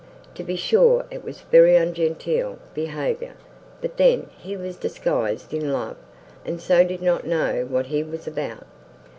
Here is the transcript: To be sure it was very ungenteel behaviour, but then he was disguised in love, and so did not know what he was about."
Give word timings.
To 0.33 0.43
be 0.43 0.55
sure 0.55 1.05
it 1.11 1.23
was 1.23 1.41
very 1.41 1.75
ungenteel 1.75 2.57
behaviour, 2.73 3.33
but 3.81 3.97
then 3.97 4.31
he 4.35 4.57
was 4.57 4.75
disguised 4.75 5.53
in 5.53 5.71
love, 5.71 5.95
and 6.43 6.59
so 6.59 6.83
did 6.83 7.03
not 7.03 7.27
know 7.27 7.67
what 7.69 7.85
he 7.85 8.01
was 8.01 8.25
about." 8.25 8.65